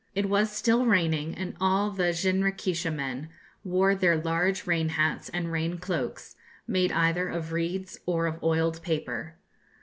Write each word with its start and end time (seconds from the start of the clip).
It 0.15 0.27
was 0.27 0.51
still 0.51 0.87
raining, 0.87 1.35
and 1.35 1.55
all 1.61 1.91
the 1.91 2.05
jinrikisha 2.11 2.89
men 2.91 3.29
wore 3.63 3.93
their 3.93 4.17
large 4.17 4.65
rain 4.65 4.89
hats 4.89 5.29
and 5.29 5.51
rain 5.51 5.77
cloaks, 5.77 6.35
made 6.67 6.91
either 6.91 7.27
of 7.29 7.51
reeds 7.51 7.99
or 8.07 8.25
of 8.25 8.41
oiled 8.41 8.81
paper. 8.81 9.35